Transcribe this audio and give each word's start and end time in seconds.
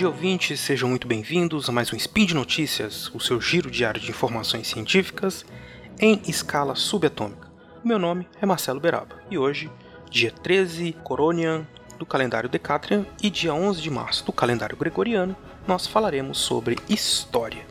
dia, 0.00 0.08
ouvintes, 0.08 0.58
sejam 0.60 0.88
muito 0.88 1.06
bem-vindos 1.06 1.68
a 1.68 1.72
mais 1.72 1.92
um 1.92 1.96
Spin 1.96 2.24
de 2.24 2.34
Notícias, 2.34 3.10
o 3.14 3.20
seu 3.20 3.38
giro 3.38 3.70
diário 3.70 4.00
de 4.00 4.08
informações 4.08 4.66
científicas 4.66 5.44
em 5.98 6.22
escala 6.26 6.74
subatômica. 6.74 7.46
Meu 7.84 7.98
nome 7.98 8.26
é 8.40 8.46
Marcelo 8.46 8.80
Beraba 8.80 9.20
e 9.30 9.36
hoje, 9.36 9.70
dia 10.10 10.30
13 10.30 10.96
Coronian 11.04 11.68
do 11.98 12.06
calendário 12.06 12.48
Decatrian 12.48 13.04
e 13.22 13.28
dia 13.28 13.52
11 13.52 13.82
de 13.82 13.90
março 13.90 14.24
do 14.24 14.32
calendário 14.32 14.74
Gregoriano, 14.74 15.36
nós 15.68 15.86
falaremos 15.86 16.38
sobre 16.38 16.78
história. 16.88 17.66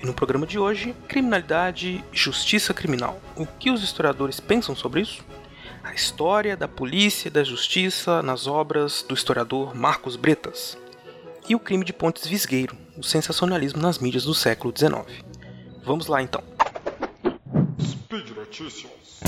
E 0.00 0.06
no 0.06 0.14
programa 0.14 0.46
de 0.46 0.60
hoje, 0.60 0.94
criminalidade 1.08 1.88
e 1.88 2.04
justiça 2.16 2.72
criminal. 2.72 3.20
O 3.34 3.44
que 3.44 3.72
os 3.72 3.82
historiadores 3.82 4.38
pensam 4.38 4.76
sobre 4.76 5.00
isso? 5.00 5.24
A 5.82 5.92
história 5.92 6.56
da 6.56 6.68
polícia 6.68 7.26
e 7.26 7.32
da 7.32 7.42
justiça 7.42 8.22
nas 8.22 8.46
obras 8.46 9.04
do 9.08 9.14
historiador 9.14 9.74
Marcos 9.74 10.14
Bretas 10.14 10.80
e 11.48 11.54
o 11.54 11.60
crime 11.60 11.84
de 11.84 11.92
Pontes 11.92 12.26
Visgueiro, 12.26 12.76
o 12.96 13.02
sensacionalismo 13.02 13.80
nas 13.80 13.98
mídias 13.98 14.24
do 14.24 14.34
século 14.34 14.72
XIX. 14.76 15.24
Vamos 15.84 16.06
lá 16.06 16.22
então. 16.22 16.42
Speed 17.80 18.30
Notícias. 18.36 19.20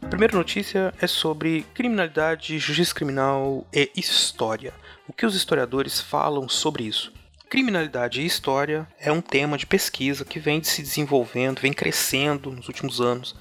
A 0.00 0.08
primeira 0.08 0.36
notícia 0.36 0.94
é 1.00 1.06
sobre 1.06 1.66
criminalidade, 1.74 2.58
justiça 2.58 2.94
criminal 2.94 3.66
e 3.72 3.90
história. 3.96 4.72
O 5.08 5.12
que 5.12 5.26
os 5.26 5.34
historiadores 5.34 6.00
falam 6.00 6.48
sobre 6.48 6.84
isso? 6.84 7.12
Criminalidade 7.48 8.20
e 8.20 8.26
história 8.26 8.86
é 8.98 9.12
um 9.12 9.20
tema 9.20 9.56
de 9.56 9.66
pesquisa 9.66 10.24
que 10.24 10.40
vem 10.40 10.62
se 10.62 10.82
desenvolvendo, 10.82 11.60
vem 11.60 11.72
crescendo 11.72 12.50
nos 12.50 12.68
últimos 12.68 13.00
anos 13.00 13.36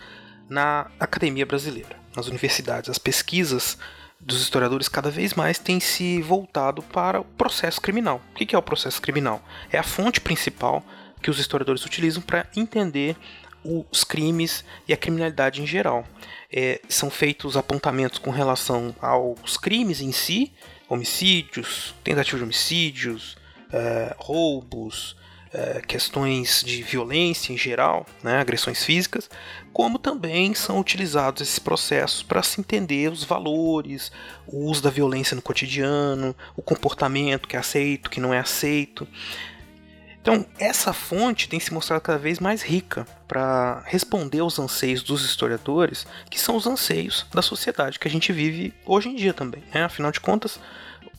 na 0.49 0.91
academia 0.99 1.45
brasileira, 1.45 1.95
nas 2.15 2.27
universidades. 2.27 2.89
As 2.89 2.97
pesquisas 2.97 3.77
dos 4.19 4.41
historiadores 4.41 4.87
cada 4.87 5.09
vez 5.09 5.33
mais 5.33 5.57
têm 5.57 5.79
se 5.79 6.21
voltado 6.21 6.81
para 6.83 7.21
o 7.21 7.25
processo 7.25 7.81
criminal. 7.81 8.21
O 8.31 8.35
que 8.35 8.53
é 8.53 8.57
o 8.57 8.61
processo 8.61 9.01
criminal? 9.01 9.43
É 9.71 9.77
a 9.77 9.83
fonte 9.83 10.21
principal 10.21 10.83
que 11.21 11.31
os 11.31 11.39
historiadores 11.39 11.85
utilizam 11.85 12.21
para 12.21 12.47
entender 12.55 13.15
os 13.63 14.03
crimes 14.03 14.63
e 14.87 14.93
a 14.93 14.97
criminalidade 14.97 15.61
em 15.61 15.65
geral. 15.65 16.05
É, 16.51 16.81
são 16.89 17.09
feitos 17.09 17.55
apontamentos 17.55 18.19
com 18.19 18.29
relação 18.29 18.93
aos 19.01 19.57
crimes 19.57 20.01
em 20.01 20.11
si, 20.11 20.51
homicídios, 20.87 21.95
tentativa 22.03 22.37
de 22.37 22.43
homicídios, 22.43 23.37
é, 23.73 24.15
roubos, 24.17 25.15
é, 25.53 25.81
questões 25.87 26.63
de 26.65 26.81
violência 26.81 27.53
em 27.53 27.57
geral, 27.57 28.05
né, 28.23 28.39
agressões 28.39 28.83
físicas, 28.83 29.29
como 29.71 29.99
também 29.99 30.53
são 30.53 30.79
utilizados 30.79 31.41
esses 31.41 31.59
processos 31.59 32.23
para 32.23 32.41
se 32.41 32.59
entender 32.59 33.11
os 33.11 33.23
valores, 33.23 34.11
o 34.47 34.65
uso 34.65 34.81
da 34.81 34.89
violência 34.89 35.35
no 35.35 35.41
cotidiano, 35.41 36.35
o 36.55 36.61
comportamento 36.61 37.47
que 37.47 37.55
é 37.55 37.59
aceito, 37.59 38.09
que 38.09 38.19
não 38.19 38.33
é 38.33 38.39
aceito. 38.39 39.07
Então, 40.21 40.45
essa 40.57 40.93
fonte 40.93 41.49
tem 41.49 41.59
se 41.59 41.73
mostrado 41.73 42.01
cada 42.01 42.17
vez 42.17 42.39
mais 42.39 42.61
rica 42.61 43.05
para 43.27 43.83
responder 43.85 44.39
aos 44.39 44.57
anseios 44.57 45.03
dos 45.03 45.23
historiadores, 45.25 46.07
que 46.29 46.39
são 46.39 46.55
os 46.55 46.65
anseios 46.65 47.25
da 47.33 47.41
sociedade 47.41 47.99
que 47.99 48.07
a 48.07 48.11
gente 48.11 48.31
vive 48.31 48.73
hoje 48.85 49.09
em 49.09 49.15
dia 49.15 49.33
também. 49.33 49.61
Né? 49.73 49.83
Afinal 49.83 50.13
de 50.13 50.21
contas, 50.21 50.61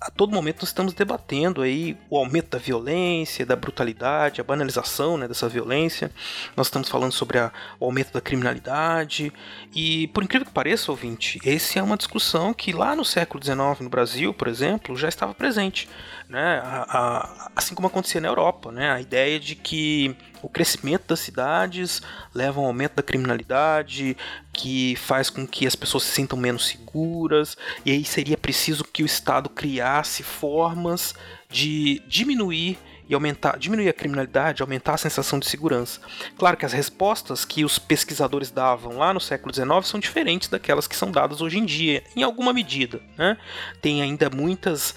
a 0.01 0.11
todo 0.11 0.33
momento 0.33 0.61
nós 0.61 0.69
estamos 0.69 0.93
debatendo 0.93 1.63
aí 1.63 1.97
o 2.11 2.19
aumento 2.19 2.51
da 2.51 2.59
violência, 2.59 3.47
da 3.47 3.57
brutalidade, 3.57 4.41
a 4.41 4.45
banalização 4.45 5.17
né, 5.17 5.27
dessa 5.27 5.49
violência. 5.49 6.11
Nós 6.57 6.67
estamos 6.67 6.89
falando 6.89 7.13
sobre 7.13 7.39
a, 7.39 7.53
o 7.79 7.87
aumento 7.87 8.13
da 8.13 8.21
criminalidade. 8.21 9.33
E, 9.75 10.09
por 10.09 10.23
incrível 10.23 10.47
que 10.47 10.53
pareça, 10.53 10.91
ouvinte, 10.91 11.39
essa 11.45 11.79
é 11.79 11.83
uma 11.83 11.97
discussão 11.97 12.53
que 12.53 12.73
lá 12.73 12.95
no 12.95 13.05
século 13.05 13.43
XIX, 13.43 13.81
no 13.81 13.89
Brasil, 13.89 14.35
por 14.35 14.49
exemplo, 14.49 14.97
já 14.97 15.09
estava 15.09 15.33
presente. 15.33 15.89
Né? 16.29 16.61
A, 16.63 16.87
a, 16.99 17.51
assim 17.57 17.75
como 17.75 17.87
acontecia 17.87 18.21
na 18.21 18.29
Europa. 18.29 18.71
Né? 18.71 18.91
A 18.91 19.01
ideia 19.01 19.39
de 19.39 19.55
que 19.55 20.17
o 20.45 20.49
crescimento 20.49 21.09
das 21.09 21.21
cidades 21.21 22.03
leva 22.35 22.61
a 22.61 22.63
um 22.63 22.67
aumento 22.67 22.97
da 22.97 23.03
criminalidade, 23.03 24.17
que 24.53 24.95
faz 24.97 25.31
com 25.31 25.47
que 25.47 25.67
as 25.67 25.75
pessoas 25.75 26.03
se 26.05 26.13
sintam 26.13 26.39
menos 26.39 26.67
seguras, 26.67 27.57
e 27.85 27.91
aí 27.91 28.05
seria 28.05 28.37
preciso 28.37 28.85
que 28.85 29.03
o 29.03 29.07
Estado 29.07 29.49
criasse 29.49 30.23
formas 30.23 31.15
de 31.49 32.03
diminuir 32.07 32.79
e 33.09 33.15
aumentar, 33.15 33.59
diminuir 33.59 33.89
a 33.89 33.93
criminalidade, 33.93 34.63
aumentar 34.63 34.95
a 34.95 34.99
sensação 34.99 35.39
de 35.39 35.47
segurança. 35.47 36.01
Claro 36.39 36.57
que 36.57 36.65
as 36.65 36.73
respostas 36.73 37.45
que 37.45 37.65
os 37.65 37.79
pesquisadores 37.79 38.51
davam 38.51 38.99
lá 38.99 39.13
no 39.13 39.21
século 39.21 39.55
XIX 39.55 39.87
são 39.87 40.01
diferentes 40.01 40.49
daquelas 40.49 40.87
que 40.87 40.97
são 40.97 41.11
dadas 41.11 41.41
hoje 41.41 41.59
em 41.59 41.65
dia, 41.65 42.03
em 42.17 42.23
alguma 42.23 42.53
medida. 42.53 43.01
Né? 43.17 43.37
Tem 43.81 44.01
ainda 44.01 44.31
muitas 44.31 44.95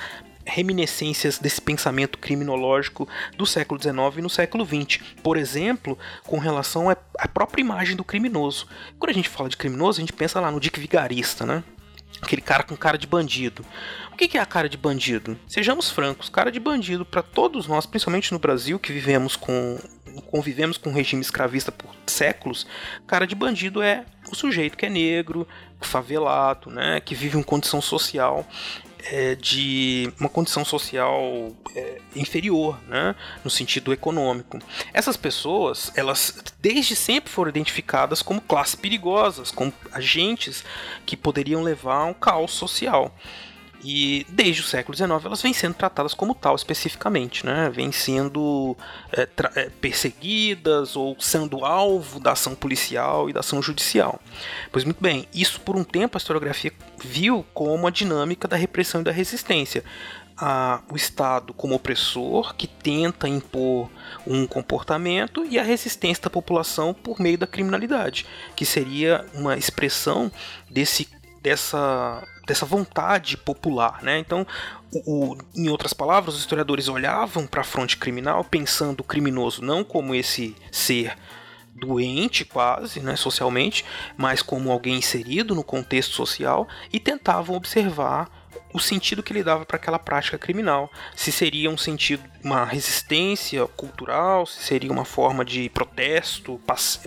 reminiscências 0.48 1.38
desse 1.38 1.62
pensamento 1.62 2.18
criminológico 2.18 3.08
do 3.38 3.46
século 3.46 3.82
XIX 3.82 4.18
e 4.18 4.22
no 4.22 4.30
século 4.30 4.66
XX. 4.66 5.04
Por 5.22 5.38
exemplo, 5.38 5.98
com 6.24 6.40
relação 6.40 6.90
à 6.90 7.28
própria 7.28 7.62
imagem 7.62 7.96
do 7.96 8.04
criminoso. 8.04 8.68
Quando 8.98 9.12
a 9.12 9.14
gente 9.14 9.30
fala 9.30 9.50
de 9.50 9.58
criminoso, 9.58 10.00
a 10.00 10.02
gente 10.02 10.14
pensa 10.14 10.40
lá 10.40 10.50
no 10.50 10.60
Dick 10.60 10.80
Vigarista, 10.80 11.46
né? 11.46 11.64
Aquele 12.22 12.42
cara 12.42 12.64
com 12.64 12.76
cara 12.76 12.98
de 12.98 13.06
bandido. 13.06 13.64
O 14.12 14.18
que 14.18 14.38
é 14.38 14.42
a 14.42 14.46
cara 14.46 14.68
de 14.68 14.78
bandido? 14.78 15.38
Sejamos 15.48 15.92
francos, 15.92 16.30
cara 16.30 16.52
de 16.52 16.60
bandido 16.60 17.06
para 17.06 17.22
todos 17.22 17.68
nós, 17.68 17.86
principalmente 17.86 18.32
no 18.32 18.40
Brasil, 18.40 18.80
que 18.80 18.92
vivemos 18.92 19.36
com 19.36 19.78
convivemos 20.26 20.80
com 20.80 20.90
um 20.90 20.94
regime 20.94 21.22
escravista 21.22 21.72
por 21.72 21.92
séculos, 22.08 22.66
cara 23.06 23.28
de 23.28 23.36
bandido 23.36 23.84
é 23.84 24.04
o 24.32 24.36
sujeito 24.36 24.76
que 24.76 24.88
é 24.88 24.90
negro, 24.90 25.48
favelado, 25.80 26.72
né, 26.72 27.00
que 27.00 27.14
vive 27.14 27.38
em 27.38 27.44
condição 27.44 27.80
social 27.80 28.44
é, 29.12 29.36
de 29.36 30.12
uma 30.20 30.30
condição 30.30 30.66
social 30.66 31.52
é, 31.76 32.00
inferior, 32.16 32.80
né, 32.88 33.16
no 33.44 33.50
sentido 33.50 33.94
econômico. 33.94 34.60
Essas 34.94 35.16
pessoas, 35.16 35.92
elas 35.96 36.44
desde 36.60 36.96
sempre 36.96 37.32
foram 37.32 37.50
identificadas 37.50 38.22
como 38.22 38.42
classes 38.42 38.76
perigosas, 38.76 39.52
como 39.52 39.74
agentes 39.92 40.64
que 41.06 41.16
poderiam 41.16 41.64
levar 41.64 42.02
a 42.02 42.06
um 42.06 42.14
caos 42.14 42.52
social. 42.52 43.14
E 43.84 44.26
desde 44.30 44.62
o 44.62 44.66
século 44.66 44.96
XIX 44.98 45.24
elas 45.24 45.42
vêm 45.42 45.54
sendo 45.54 45.76
tratadas 45.76 46.14
como 46.14 46.34
tal 46.34 46.56
especificamente, 46.56 47.46
né? 47.46 47.70
Vêm 47.70 47.92
sendo 47.92 48.76
é, 49.12 49.28
é, 49.56 49.70
perseguidas 49.70 50.96
ou 50.96 51.16
sendo 51.20 51.64
alvo 51.64 52.20
da 52.20 52.32
ação 52.32 52.56
policial 52.56 53.30
e 53.30 53.34
da 53.34 53.42
ação 53.42 53.62
judicial. 53.62 54.20
Pois 54.72 54.84
muito 54.84 55.02
bem, 55.02 55.28
isso 55.34 55.62
por 55.62 55.76
um 55.76 55.84
tempo 55.84 56.18
a 56.18 56.20
historiografia 56.20 56.72
viu 57.04 57.46
como 57.54 57.88
a 57.88 57.92
dinâmica 57.92 58.48
da 58.48 58.56
repressão 58.56 59.02
e 59.02 59.04
da 59.04 59.12
resistência. 59.12 59.84
A, 60.40 60.82
o 60.92 60.96
Estado 60.96 61.52
como 61.52 61.74
opressor 61.74 62.54
que 62.56 62.68
tenta 62.68 63.28
impor 63.28 63.90
um 64.26 64.46
comportamento 64.46 65.44
e 65.44 65.58
a 65.58 65.64
resistência 65.64 66.22
da 66.24 66.30
população 66.30 66.94
por 66.94 67.20
meio 67.20 67.40
da 67.40 67.48
criminalidade, 67.48 68.24
que 68.56 68.64
seria 68.64 69.26
uma 69.34 69.58
expressão 69.58 70.32
desse 70.70 71.10
dessa 71.48 72.24
dessa 72.46 72.66
vontade 72.66 73.36
popular, 73.36 74.02
né? 74.02 74.20
Então, 74.20 74.48
o, 74.90 75.34
o, 75.34 75.38
em 75.54 75.68
outras 75.68 75.92
palavras, 75.92 76.36
os 76.36 76.40
historiadores 76.40 76.88
olhavam 76.88 77.46
para 77.46 77.60
a 77.60 77.64
fronte 77.64 77.98
criminal 77.98 78.42
pensando 78.42 79.02
o 79.02 79.04
criminoso 79.04 79.62
não 79.62 79.84
como 79.84 80.16
esse 80.16 80.56
ser 80.72 81.18
doente 81.76 82.46
quase, 82.46 83.02
né, 83.02 83.18
socialmente, 83.18 83.84
mas 84.16 84.42
como 84.42 84.72
alguém 84.72 84.96
inserido 84.96 85.54
no 85.54 85.64
contexto 85.64 86.14
social 86.14 86.68
e 86.92 87.02
tentavam 87.02 87.56
observar 87.56 88.30
o 88.74 88.80
sentido 88.80 89.22
que 89.22 89.34
ele 89.34 89.44
dava 89.44 89.66
para 89.66 89.76
aquela 89.76 90.00
prática 90.00 90.38
criminal. 90.38 90.90
Se 91.16 91.32
seria 91.32 91.70
um 91.70 91.78
sentido, 91.78 92.24
uma 92.44 92.66
resistência 92.66 93.66
cultural, 93.68 94.46
se 94.46 94.64
seria 94.64 94.92
uma 94.92 95.06
forma 95.06 95.44
de 95.44 95.70
protesto 95.70 96.60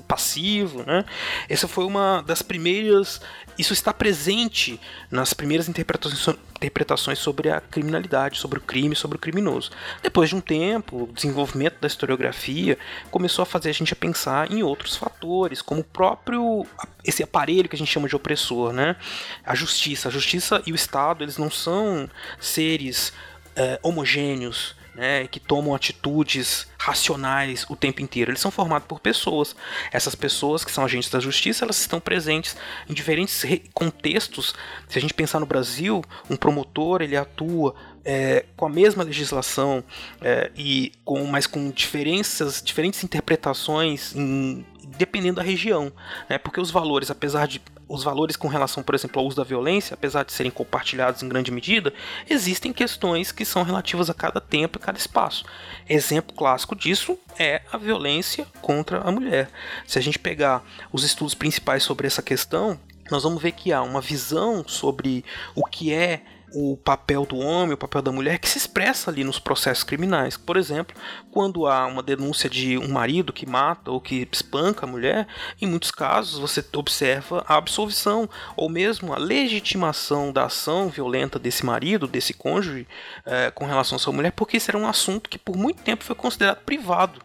passivo, 0.07 0.83
né? 0.85 1.05
Essa 1.49 1.69
foi 1.69 1.85
uma 1.85 2.23
das 2.23 2.43
primeiras. 2.43 3.21
Isso 3.59 3.73
está 3.73 3.93
presente 3.93 4.81
nas 5.11 5.35
primeiras 5.35 5.69
interpretações, 5.69 6.37
interpretações 6.57 7.19
sobre 7.19 7.51
a 7.51 7.61
criminalidade, 7.61 8.39
sobre 8.39 8.59
o 8.59 8.63
crime, 8.63 8.95
sobre 8.95 9.17
o 9.17 9.21
criminoso. 9.21 9.71
Depois 10.03 10.29
de 10.29 10.37
um 10.37 10.41
tempo, 10.41 11.05
o 11.05 11.13
desenvolvimento 11.13 11.81
da 11.81 11.87
historiografia 11.87 12.79
começou 13.11 13.43
a 13.43 13.47
fazer 13.47 13.71
a 13.71 13.73
gente 13.73 13.93
a 13.93 13.97
pensar 13.97 14.51
em 14.51 14.63
outros 14.63 14.97
fatores, 14.97 15.63
como 15.63 15.81
o 15.81 15.85
próprio 15.85 16.67
esse 17.05 17.23
aparelho 17.23 17.69
que 17.69 17.77
a 17.77 17.79
gente 17.79 17.91
chama 17.91 18.09
de 18.09 18.17
opressor, 18.17 18.73
né? 18.73 18.97
A 19.45 19.55
justiça, 19.55 20.09
a 20.09 20.11
justiça 20.11 20.63
e 20.67 20.73
o 20.73 20.75
Estado, 20.75 21.25
eles 21.25 21.39
não 21.39 21.51
são 21.51 22.09
seres 22.39 23.13
é, 23.57 23.79
homogêneos, 23.83 24.75
né, 24.95 25.27
que 25.27 25.39
tomam 25.39 25.75
atitudes 25.75 26.67
racionais 26.79 27.67
o 27.69 27.77
tempo 27.77 28.01
inteiro. 28.01 28.31
Eles 28.31 28.41
são 28.41 28.51
formados 28.51 28.87
por 28.89 29.01
pessoas. 29.01 29.55
Essas 29.93 30.15
pessoas 30.15 30.65
que 30.65 30.73
são 30.73 30.85
agentes 30.85 31.11
da 31.11 31.21
justiça, 31.21 31.65
elas 31.65 31.79
estão 31.81 32.01
presentes 32.01 32.57
em 32.89 32.95
diferentes 32.95 33.45
contextos. 33.73 34.55
Se 34.89 34.99
a 34.99 35.01
gente 35.01 35.15
pensar 35.15 35.41
no 35.41 35.47
Brasil, 35.47 36.03
um 36.29 36.37
promotor 36.37 37.03
ele 37.03 37.17
atua 37.17 37.75
é, 38.05 38.45
com 38.57 38.67
a 38.67 38.71
mesma 38.71 39.03
legislação 39.03 39.85
é, 40.21 40.51
e 40.57 40.93
com 41.05 41.25
mas 41.27 41.47
com 41.47 41.71
diferenças, 41.71 42.63
diferentes 42.63 43.05
interpretações 43.05 44.15
em 44.15 44.65
dependendo 45.01 45.37
da 45.37 45.43
região, 45.43 45.91
né? 46.29 46.37
Porque 46.37 46.61
os 46.61 46.71
valores, 46.71 47.11
apesar 47.11 47.49
de 47.49 47.59
os 47.89 48.05
valores 48.05 48.37
com 48.37 48.49
relação, 48.49 48.83
por 48.83 48.95
exemplo, 48.95 49.19
ao 49.19 49.27
uso 49.27 49.37
da 49.37 49.43
violência, 49.43 49.95
apesar 49.95 50.25
de 50.25 50.33
serem 50.33 50.53
compartilhados 50.53 51.23
em 51.23 51.29
grande 51.29 51.51
medida, 51.51 51.93
existem 52.29 52.71
questões 52.71 53.33
que 53.33 53.45
são 53.45 53.63
relativas 53.63 54.11
a 54.11 54.15
cada 54.15 54.41
tempo 54.43 54.79
e 54.79 54.81
cada 54.81 54.99
espaço. 54.99 55.45
Exemplo 55.89 56.37
clássico 56.37 56.77
disso 56.77 57.19
é 57.39 57.63
a 57.73 57.79
violência 57.79 58.47
contra 58.61 59.01
a 59.01 59.11
mulher. 59.11 59.51
Se 59.87 59.99
a 59.99 60.03
gente 60.03 60.19
pegar 60.19 60.63
os 60.93 61.03
estudos 61.03 61.35
principais 61.35 61.83
sobre 61.83 62.07
essa 62.07 62.23
questão, 62.23 62.79
nós 63.11 63.23
vamos 63.23 63.43
ver 63.43 63.53
que 63.53 63.73
há 63.73 63.83
uma 63.83 64.03
visão 64.03 64.63
sobre 64.69 65.25
o 65.55 65.65
que 65.65 65.93
é 65.93 66.23
o 66.55 66.77
papel 66.77 67.25
do 67.25 67.39
homem, 67.39 67.75
o 67.75 67.79
papel 67.79 68.03
da 68.03 68.13
mulher 68.13 68.39
que 68.39 68.49
se 68.49 68.59
expressa 68.59 69.11
ali 69.11 69.25
nos 69.25 69.39
processos 69.39 69.85
criminais. 69.85 70.37
Por 70.37 70.57
exemplo, 70.57 70.97
quando 71.31 71.67
há 71.67 71.87
uma 71.87 72.03
denúncia 72.03 72.49
de 72.49 72.79
um 72.79 72.89
marido 72.89 73.33
que 73.33 73.47
mata 73.47 73.91
ou 73.91 74.01
que 74.01 74.29
espanca 74.33 74.87
a 74.87 74.89
mulher, 74.89 75.27
em 75.61 75.67
muitos 75.67 75.91
casos 75.91 76.39
você 76.39 76.65
observa 76.75 77.45
a 77.47 77.57
absolvição 77.57 78.29
ou 78.57 78.69
mesmo 78.69 79.13
a 79.13 79.19
legitimação 79.19 80.33
da 80.33 80.45
ação 80.45 80.89
violenta 80.89 81.39
desse 81.39 81.65
marido, 81.65 82.07
desse 82.07 82.35
cônjuge, 82.35 82.87
é, 83.25 83.51
com 83.51 83.65
relação 83.65 83.97
à 83.97 83.99
sua 83.99 84.13
mulher, 84.13 84.33
porque 84.33 84.57
esse 84.57 84.71
era 84.71 84.79
um 84.79 84.87
assunto 84.87 85.29
que 85.29 85.39
por 85.39 85.57
muito 85.57 85.83
tempo 85.83 86.05
foi 86.05 86.17
considerado 86.17 86.63
privado 86.65 87.21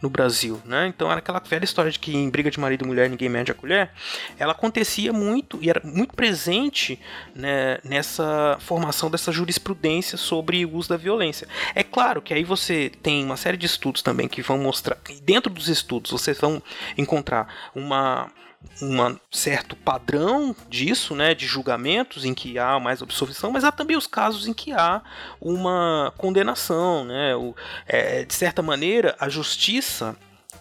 no 0.00 0.08
Brasil, 0.08 0.60
né? 0.64 0.86
Então 0.86 1.10
era 1.10 1.18
aquela 1.18 1.40
velha 1.40 1.64
história 1.64 1.90
de 1.90 1.98
que 1.98 2.16
em 2.16 2.30
briga 2.30 2.50
de 2.50 2.58
marido 2.58 2.84
e 2.84 2.88
mulher 2.88 3.08
ninguém 3.08 3.28
mede 3.28 3.50
a 3.50 3.54
colher. 3.54 3.90
Ela 4.38 4.52
acontecia 4.52 5.12
muito 5.12 5.58
e 5.60 5.68
era 5.68 5.80
muito 5.84 6.14
presente 6.14 6.98
né, 7.34 7.78
nessa 7.84 8.56
formação 8.60 9.10
dessa 9.10 9.30
jurisprudência 9.30 10.16
sobre 10.16 10.64
o 10.64 10.74
uso 10.74 10.88
da 10.88 10.96
violência. 10.96 11.46
É 11.74 11.82
claro 11.82 12.22
que 12.22 12.32
aí 12.32 12.44
você 12.44 12.90
tem 13.02 13.24
uma 13.24 13.36
série 13.36 13.56
de 13.56 13.66
estudos 13.66 14.02
também 14.02 14.28
que 14.28 14.42
vão 14.42 14.58
mostrar, 14.58 14.98
e 15.08 15.20
dentro 15.20 15.52
dos 15.52 15.68
estudos 15.68 16.10
vocês 16.10 16.38
vão 16.38 16.62
encontrar 16.96 17.70
uma 17.74 18.30
um 18.82 19.18
certo 19.30 19.76
padrão 19.76 20.54
disso, 20.68 21.14
né, 21.14 21.34
de 21.34 21.46
julgamentos 21.46 22.24
em 22.24 22.34
que 22.34 22.58
há 22.58 22.78
mais 22.78 23.02
absolvição, 23.02 23.50
mas 23.50 23.64
há 23.64 23.72
também 23.72 23.96
os 23.96 24.06
casos 24.06 24.46
em 24.46 24.52
que 24.52 24.72
há 24.72 25.02
uma 25.40 26.12
condenação, 26.16 27.04
né, 27.04 27.34
o, 27.36 27.54
é, 27.86 28.24
de 28.24 28.34
certa 28.34 28.62
maneira 28.62 29.16
a 29.18 29.28
justiça 29.28 30.16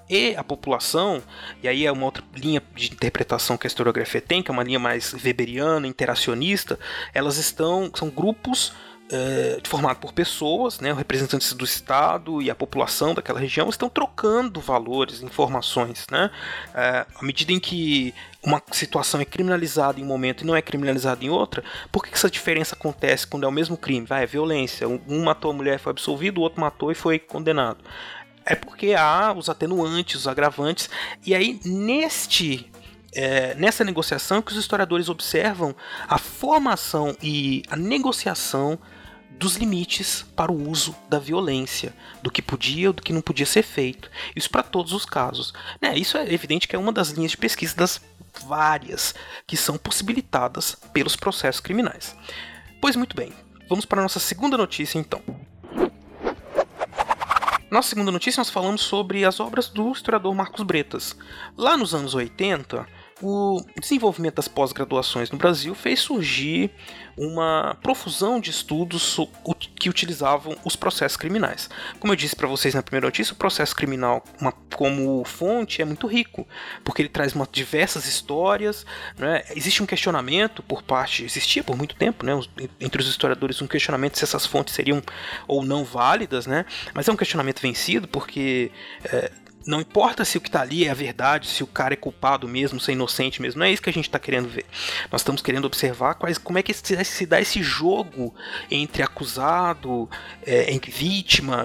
e 0.10 0.36
a 0.36 0.44
população, 0.44 1.22
e 1.62 1.68
aí 1.68 1.86
é 1.86 1.92
uma 1.92 2.06
outra 2.06 2.24
linha 2.36 2.62
de 2.74 2.92
interpretação 2.92 3.58
que 3.58 3.68
a 3.68 3.70
historiografia 3.70 4.20
tem, 4.20 4.42
que 4.42 4.50
é 4.50 4.54
uma 4.54 4.64
linha 4.64 4.80
mais 4.80 5.14
weberiana, 5.14 5.88
interacionista, 5.88 6.80
elas 7.14 7.38
estão, 7.38 7.92
são 7.94 8.10
grupos 8.10 8.74
é, 9.12 9.60
formado 9.64 9.98
por 9.98 10.14
pessoas, 10.14 10.80
né, 10.80 10.94
representantes 10.94 11.54
do 11.54 11.66
Estado 11.66 12.42
e 12.42 12.50
a 12.50 12.56
população 12.56 13.14
daquela 13.14 13.40
região 13.40 13.68
estão 13.68 13.90
trocando 13.90 14.62
valores, 14.62 15.22
informações. 15.22 16.06
Né? 16.12 16.30
É, 16.74 17.06
à 17.16 17.26
medida 17.26 17.52
em 17.52 17.60
que 17.60 18.14
uma 18.44 18.62
situação 18.72 19.20
é 19.20 19.26
criminalizada 19.26 20.00
em 20.00 20.04
um 20.04 20.08
momento 20.08 20.44
e 20.44 20.48
não 20.48 20.56
é 20.56 20.62
criminalizada 20.62 21.26
em 21.26 21.30
outra, 21.30 21.64
por 21.92 22.06
que 22.06 22.14
essa 22.14 22.30
diferença 22.30 22.76
acontece 22.76 23.26
quando 23.26 23.46
é 23.46 23.48
o 23.48 23.52
mesmo 23.52 23.76
crime? 23.76 24.06
Vai, 24.06 24.24
é 24.24 24.28
violência. 24.28 24.88
Um 24.88 25.24
matou 25.24 25.52
a 25.52 25.54
mulher 25.54 25.76
e 25.76 25.80
foi 25.80 25.92
absolvido, 25.92 26.38
o 26.38 26.42
outro 26.42 26.62
matou 26.62 26.92
e 26.92 26.96
foi 26.96 27.18
condenado. 27.18 27.84
É 28.46 28.56
porque 28.56 28.94
há 28.94 29.34
os 29.34 29.50
atenuantes, 29.50 30.22
os 30.22 30.28
agravantes, 30.28 30.90
e 31.26 31.36
aí 31.36 31.60
neste 31.66 32.72
é, 33.12 33.56
nessa 33.56 33.84
negociação 33.84 34.40
que 34.40 34.52
os 34.52 34.58
historiadores 34.58 35.10
observam 35.10 35.76
a 36.08 36.20
formação 36.20 37.18
e 37.24 37.64
a 37.68 37.76
negociação 37.76 38.78
dos 39.32 39.56
limites 39.56 40.26
para 40.36 40.52
o 40.52 40.70
uso 40.70 40.96
da 41.08 41.20
violência, 41.20 41.94
do 42.22 42.32
que 42.32 42.42
podia 42.42 42.90
ou 42.90 42.94
do 42.94 43.02
que 43.02 43.14
não 43.14 43.22
podia 43.22 43.46
ser 43.46 43.64
feito. 43.64 44.10
Isso 44.36 44.50
para 44.50 44.64
todos 44.64 44.92
os 44.92 45.06
casos. 45.06 45.54
Né? 45.82 45.98
Isso 45.98 46.18
é 46.18 46.34
evidente 46.34 46.68
que 46.68 46.76
é 46.76 46.80
uma 46.80 46.92
das 46.92 47.10
linhas 47.10 47.32
de 47.32 47.38
pesquisa 47.38 47.76
das 47.76 48.02
várias 48.46 49.16
que 49.48 49.58
são 49.58 49.78
possibilitadas 49.78 50.76
pelos 50.94 51.16
processos 51.16 51.62
criminais. 51.62 52.16
Pois 52.82 52.96
muito 52.96 53.16
bem, 53.16 53.34
vamos 53.68 53.86
para 53.86 54.02
a 54.02 54.04
nossa 54.04 54.20
segunda 54.20 54.58
notícia 54.58 55.00
então. 55.00 55.22
Nossa 57.72 57.90
segunda 57.90 58.12
notícia 58.12 58.42
nós 58.42 58.50
falamos 58.50 58.82
sobre 58.82 59.24
as 59.24 59.40
obras 59.40 59.70
do 59.70 59.92
historiador 59.92 60.34
Marcos 60.34 60.64
Bretas. 60.64 61.16
Lá 61.56 61.78
nos 61.78 61.94
anos 61.94 62.16
80, 62.16 62.88
o 63.22 63.62
desenvolvimento 63.80 64.36
das 64.36 64.48
pós-graduações 64.48 65.30
no 65.30 65.38
Brasil 65.38 65.76
fez 65.76 66.00
surgir 66.00 66.72
uma 67.18 67.76
profusão 67.82 68.40
de 68.40 68.50
estudos 68.50 69.18
que 69.76 69.90
utilizavam 69.90 70.56
os 70.64 70.78
processos 70.78 71.18
criminais. 71.18 71.70
Como 72.00 72.14
eu 72.14 72.16
disse 72.16 72.34
para 72.34 72.48
vocês 72.48 72.74
na 72.74 72.82
primeira 72.82 73.08
notícia, 73.08 73.34
o 73.34 73.36
processo 73.36 73.76
criminal 73.76 74.24
uma, 74.40 74.54
como 74.74 75.22
fonte 75.26 75.82
é 75.82 75.86
muito 75.86 76.08
rico, 76.08 76.48
porque 76.82 77.02
ele 77.02 77.10
traz 77.10 77.34
uma, 77.34 77.48
diversas 77.52 78.06
histórias. 78.06 78.86
Né? 79.18 79.44
Existe 79.54 79.84
um 79.84 79.86
questionamento 79.86 80.64
por 80.64 80.82
parte, 80.82 81.26
existia 81.26 81.62
por 81.62 81.76
muito 81.76 81.96
tempo, 81.96 82.26
né? 82.26 82.32
entre 82.80 83.02
os 83.02 83.10
historiadores, 83.10 83.62
um 83.62 83.68
questionamento 83.68 84.18
se 84.18 84.24
essas 84.24 84.46
fontes 84.46 84.74
seriam 84.74 85.04
ou 85.46 85.66
não 85.66 85.84
válidas, 85.84 86.48
né? 86.48 86.66
mas 86.94 87.10
é 87.10 87.12
um 87.12 87.18
questionamento 87.18 87.60
vencido, 87.60 88.08
porque 88.08 88.72
é, 89.04 89.30
não 89.70 89.82
importa 89.82 90.26
se 90.26 90.36
o 90.36 90.42
que 90.42 90.50
está 90.50 90.62
ali 90.62 90.86
é 90.86 90.90
a 90.90 90.96
verdade, 90.96 91.46
se 91.46 91.64
o 91.64 91.68
cara 91.68 91.94
é 91.94 91.96
culpado 91.96 92.48
mesmo, 92.48 92.80
se 92.80 92.90
é 92.90 92.96
inocente 92.96 93.40
mesmo, 93.40 93.60
não 93.60 93.68
é 93.68 93.72
isso 93.72 93.84
que 93.84 93.90
a 93.90 93.94
gente 93.94 94.10
está 94.10 94.18
querendo 94.18 94.50
ver. 94.50 94.66
Nós 95.12 95.22
estamos 95.22 95.44
querendo 95.44 95.66
observar 95.66 96.16
quais, 96.16 96.40
como 96.40 96.58
é 96.58 96.64
que 96.64 96.74
se, 96.74 97.06
se 97.06 97.26
dá 97.28 97.40
esse 97.40 97.62
jogo 97.62 98.34
entre 98.72 99.04
acusado, 99.04 100.10
é, 100.44 100.74
entre 100.74 100.90
vítima, 100.92 101.64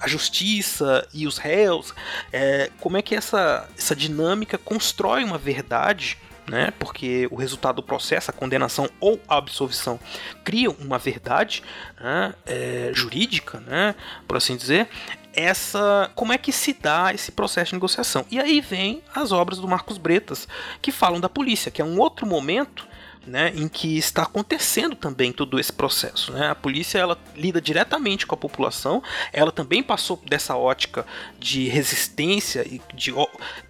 a 0.00 0.08
justiça 0.08 1.06
e 1.14 1.24
os 1.24 1.38
réus, 1.38 1.94
é, 2.32 2.68
como 2.80 2.96
é 2.96 3.02
que 3.02 3.14
essa, 3.14 3.68
essa 3.78 3.94
dinâmica 3.94 4.58
constrói 4.58 5.22
uma 5.22 5.38
verdade 5.38 6.18
né? 6.44 6.72
Porque 6.76 7.28
o 7.30 7.36
resultado 7.36 7.76
do 7.76 7.84
processo, 7.84 8.28
a 8.28 8.34
condenação 8.34 8.90
ou 8.98 9.20
a 9.28 9.36
absolvição, 9.36 10.00
cria 10.42 10.72
uma 10.72 10.98
verdade 10.98 11.62
né? 12.00 12.34
é, 12.44 12.90
jurídica, 12.92 13.60
né? 13.60 13.94
Por 14.26 14.36
assim 14.36 14.56
dizer 14.56 14.88
essa 15.34 16.10
como 16.14 16.32
é 16.32 16.38
que 16.38 16.52
se 16.52 16.72
dá 16.72 17.12
esse 17.12 17.32
processo 17.32 17.70
de 17.70 17.74
negociação. 17.74 18.24
E 18.30 18.38
aí 18.38 18.60
vem 18.60 19.02
as 19.14 19.32
obras 19.32 19.58
do 19.58 19.68
Marcos 19.68 19.98
Bretas, 19.98 20.46
que 20.80 20.92
falam 20.92 21.20
da 21.20 21.28
polícia, 21.28 21.70
que 21.70 21.82
é 21.82 21.84
um 21.84 21.98
outro 21.98 22.26
momento 22.26 22.86
né, 23.26 23.52
em 23.54 23.68
que 23.68 23.96
está 23.96 24.22
acontecendo 24.22 24.96
também 24.96 25.32
todo 25.32 25.58
esse 25.58 25.72
processo. 25.72 26.32
Né? 26.32 26.48
A 26.48 26.54
polícia 26.54 26.98
ela 26.98 27.18
lida 27.36 27.60
diretamente 27.60 28.26
com 28.26 28.34
a 28.34 28.38
população, 28.38 29.02
ela 29.32 29.52
também 29.52 29.82
passou 29.82 30.20
dessa 30.26 30.56
ótica 30.56 31.06
de 31.38 31.68
resistência 31.68 32.66
e 32.66 32.80
de 32.94 33.12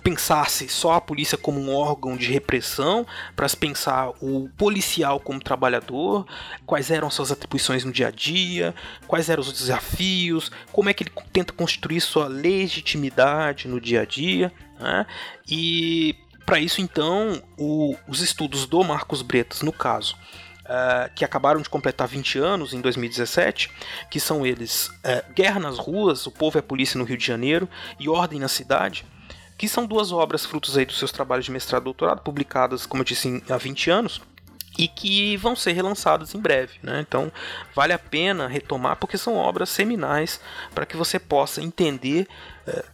pensar-se 0.03 0.69
só 0.69 0.93
a 0.93 1.01
polícia 1.01 1.37
como 1.37 1.61
um 1.61 1.75
órgão 1.75 2.17
de 2.17 2.31
repressão, 2.31 3.07
para 3.37 3.49
se 3.49 3.57
pensar 3.57 4.11
o 4.21 4.49
policial 4.57 5.21
como 5.21 5.41
trabalhador, 5.41 6.27
quais 6.67 6.91
eram 6.91 7.11
suas 7.11 7.31
atribuições 7.31 7.85
no 7.85 7.93
dia 7.93 8.09
a 8.09 8.11
dia, 8.11 8.75
quais 9.07 9.29
eram 9.29 9.43
os 9.43 9.53
desafios, 9.53 10.51
como 10.73 10.89
é 10.89 10.95
que 10.95 11.05
ele 11.05 11.13
tenta 11.33 11.53
construir 11.53 12.01
sua 12.01 12.27
legitimidade 12.27 13.69
no 13.69 13.81
dia 13.81 14.03
a 14.03 14.05
dia. 14.05 14.53
Né? 14.79 15.07
E 15.49 16.17
para 16.53 16.61
isso, 16.61 16.83
então, 16.83 17.43
o, 17.57 17.97
os 18.07 18.21
estudos 18.21 18.67
do 18.67 18.85
Marcos 18.85 19.23
Bretas, 19.23 19.63
no 19.63 19.73
caso, 19.73 20.15
uh, 20.67 21.11
que 21.15 21.25
acabaram 21.25 21.63
de 21.63 21.69
completar 21.71 22.07
20 22.07 22.39
anos 22.39 22.75
em 22.75 22.81
2017, 22.83 23.71
que 24.11 24.21
são 24.21 24.45
eles 24.45 24.89
uh, 24.89 25.33
Guerra 25.35 25.59
nas 25.59 25.79
Ruas, 25.79 26.27
O 26.27 26.31
Povo 26.31 26.59
é 26.59 26.61
a 26.61 26.63
Polícia 26.63 26.99
no 26.99 27.05
Rio 27.05 27.17
de 27.17 27.25
Janeiro 27.25 27.67
e 27.99 28.07
Ordem 28.07 28.39
na 28.39 28.49
Cidade, 28.49 29.07
que 29.57 29.67
são 29.67 29.87
duas 29.87 30.13
obras 30.13 30.45
frutos 30.45 30.77
aí 30.77 30.85
dos 30.85 30.99
seus 30.99 31.11
trabalhos 31.11 31.47
de 31.47 31.51
mestrado 31.51 31.85
e 31.85 31.85
doutorado, 31.85 32.21
publicadas, 32.21 32.85
como 32.85 33.01
eu 33.01 33.07
disse, 33.07 33.43
há 33.49 33.57
20 33.57 33.91
anos, 33.91 34.21
e 34.79 34.89
que 34.89 35.39
vão 35.39 35.57
ser 35.57 35.73
relançadas 35.73 36.35
em 36.35 36.39
breve. 36.39 36.75
Né? 36.83 37.01
Então, 37.01 37.33
vale 37.75 37.95
a 37.95 37.99
pena 37.99 38.47
retomar, 38.47 38.97
porque 38.97 39.17
são 39.17 39.37
obras 39.37 39.71
seminais 39.71 40.39
para 40.75 40.85
que 40.85 40.99
você 40.99 41.19
possa 41.19 41.63
entender 41.63 42.29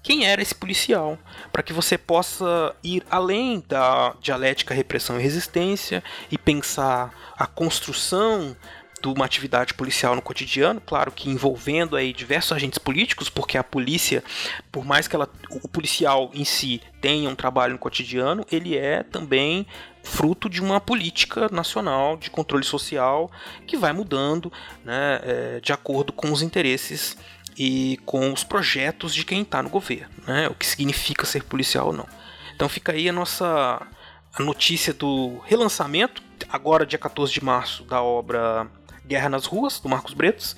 quem 0.02 0.24
era 0.24 0.40
esse 0.40 0.54
policial, 0.54 1.18
para 1.52 1.62
que 1.62 1.72
você 1.72 1.98
possa 1.98 2.74
ir 2.82 3.04
além 3.10 3.62
da 3.66 4.14
dialética 4.20 4.74
repressão 4.74 5.18
e 5.18 5.22
resistência 5.22 6.02
e 6.30 6.38
pensar 6.38 7.12
a 7.36 7.46
construção 7.46 8.56
de 9.00 9.08
uma 9.08 9.24
atividade 9.24 9.74
policial 9.74 10.14
no 10.14 10.22
cotidiano, 10.22 10.80
claro 10.80 11.12
que 11.12 11.30
envolvendo 11.30 11.96
aí 11.96 12.12
diversos 12.12 12.52
agentes 12.52 12.78
políticos, 12.78 13.28
porque 13.28 13.56
a 13.56 13.62
polícia, 13.62 14.24
por 14.72 14.84
mais 14.84 15.06
que 15.06 15.14
ela, 15.14 15.28
o 15.50 15.68
policial 15.68 16.30
em 16.34 16.44
si 16.44 16.80
tenha 17.00 17.30
um 17.30 17.34
trabalho 17.34 17.74
no 17.74 17.78
cotidiano, 17.78 18.44
ele 18.50 18.76
é 18.76 19.02
também 19.02 19.66
fruto 20.02 20.48
de 20.48 20.60
uma 20.60 20.80
política 20.80 21.48
nacional 21.50 22.16
de 22.16 22.30
controle 22.30 22.64
social 22.64 23.30
que 23.66 23.76
vai 23.76 23.92
mudando 23.92 24.52
né, 24.84 25.20
é, 25.22 25.60
de 25.60 25.72
acordo 25.72 26.12
com 26.12 26.32
os 26.32 26.42
interesses 26.42 27.16
e 27.58 27.98
com 28.06 28.32
os 28.32 28.44
projetos 28.44 29.12
de 29.12 29.24
quem 29.24 29.42
está 29.42 29.60
no 29.62 29.68
governo, 29.68 30.14
né, 30.26 30.48
o 30.48 30.54
que 30.54 30.64
significa 30.64 31.26
ser 31.26 31.42
policial 31.42 31.88
ou 31.88 31.92
não. 31.92 32.06
Então 32.54 32.68
fica 32.68 32.92
aí 32.92 33.08
a 33.08 33.12
nossa 33.12 33.86
a 34.32 34.42
notícia 34.42 34.92
do 34.92 35.38
relançamento, 35.46 36.22
agora 36.48 36.86
dia 36.86 36.98
14 36.98 37.32
de 37.32 37.42
março, 37.42 37.82
da 37.84 38.00
obra 38.00 38.68
Guerra 39.04 39.28
nas 39.28 39.46
Ruas, 39.46 39.80
do 39.80 39.88
Marcos 39.88 40.14
Bretos, 40.14 40.54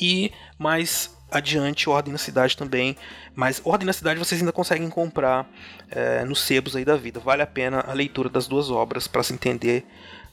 e 0.00 0.32
mais 0.58 1.16
adiante 1.30 1.88
Ordem 1.88 2.12
na 2.12 2.18
Cidade 2.18 2.56
também, 2.56 2.96
mas 3.36 3.60
Ordem 3.64 3.86
na 3.86 3.92
Cidade 3.92 4.18
vocês 4.18 4.40
ainda 4.40 4.52
conseguem 4.52 4.88
comprar 4.90 5.48
é, 5.88 6.24
nos 6.24 6.40
sebos 6.40 6.74
aí 6.74 6.84
da 6.84 6.96
vida. 6.96 7.20
Vale 7.20 7.42
a 7.42 7.46
pena 7.46 7.84
a 7.86 7.92
leitura 7.92 8.28
das 8.28 8.48
duas 8.48 8.70
obras 8.70 9.06
para 9.06 9.22
se 9.22 9.32
entender 9.32 9.86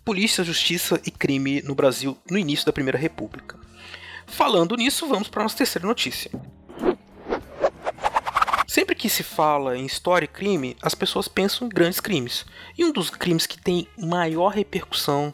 polícia, 0.04 0.44
justiça 0.44 1.00
e 1.06 1.12
crime 1.12 1.62
no 1.62 1.76
Brasil 1.76 2.18
no 2.32 2.38
início 2.38 2.66
da 2.66 2.74
Primeira 2.74 2.98
República. 2.98 3.60
Falando 4.28 4.76
nisso, 4.76 5.08
vamos 5.08 5.30
para 5.30 5.42
a 5.42 5.46
nossa 5.46 5.58
terceira 5.58 5.88
notícia. 5.88 6.30
Sempre 8.68 8.94
que 8.94 9.10
se 9.10 9.24
fala 9.24 9.76
em 9.78 9.86
história 9.86 10.26
e 10.26 10.28
crime, 10.28 10.78
as 10.82 10.94
pessoas 10.94 11.28
pensam 11.28 11.66
em 11.66 11.70
grandes 11.70 12.00
crimes. 12.00 12.46
E 12.78 12.86
um 12.86 12.92
dos 12.92 13.10
crimes 13.10 13.48
que 13.48 13.60
tem 13.60 13.88
maior 13.98 14.50
repercussão 14.50 15.34